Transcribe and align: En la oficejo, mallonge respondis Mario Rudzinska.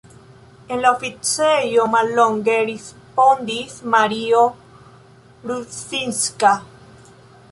En 0.75 0.79
la 0.83 0.91
oficejo, 0.93 1.83
mallonge 1.95 2.55
respondis 2.69 3.77
Mario 3.95 4.41
Rudzinska. 5.51 6.55